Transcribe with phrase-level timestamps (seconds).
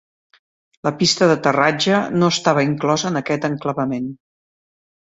[0.87, 4.15] La pista d'aterratge no estava inclosa en aquest enclavament.